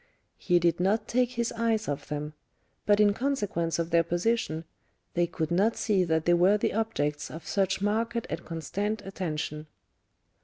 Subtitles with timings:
[0.39, 2.33] He did not take his eyes off them;
[2.87, 4.65] but in consequence of their position,
[5.13, 9.67] they could not see that they were the objects of such marked and constant attention.